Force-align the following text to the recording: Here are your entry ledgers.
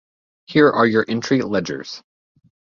Here 0.45 0.67
are 0.71 0.87
your 0.87 1.05
entry 1.07 1.43
ledgers. 1.43 2.01